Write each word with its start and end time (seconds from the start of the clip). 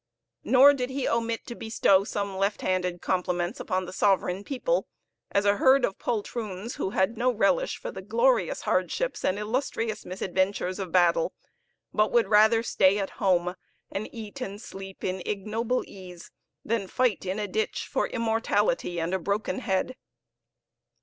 Nor 0.43 0.73
did 0.73 0.89
he 0.89 1.07
omit 1.07 1.45
to 1.45 1.53
bestow 1.53 2.03
some 2.03 2.35
left 2.35 2.61
handed 2.61 3.03
compliments 3.03 3.59
upon 3.59 3.85
the 3.85 3.93
sovereign 3.93 4.43
people, 4.43 4.87
as 5.31 5.45
a 5.45 5.57
heard 5.57 5.85
of 5.85 5.99
poltroons, 5.99 6.77
who 6.77 6.89
had 6.89 7.19
no 7.19 7.31
relish 7.31 7.77
for 7.77 7.91
the 7.91 8.01
glorious 8.01 8.61
hardships 8.61 9.23
and 9.23 9.37
illustrious 9.37 10.03
misadventures 10.03 10.79
of 10.79 10.91
battle, 10.91 11.33
but 11.93 12.11
would 12.11 12.29
rather 12.29 12.63
stay 12.63 12.97
at 12.97 13.11
home, 13.21 13.53
and 13.91 14.09
eat 14.11 14.41
and 14.41 14.59
sleep 14.59 15.03
in 15.03 15.21
ignoble 15.23 15.83
ease, 15.85 16.31
than 16.65 16.87
fight 16.87 17.23
in 17.23 17.37
a 17.37 17.47
ditch 17.47 17.87
for 17.87 18.07
immortality 18.07 18.99
and 18.99 19.13
a 19.13 19.19
broken 19.19 19.59
head. 19.59 19.95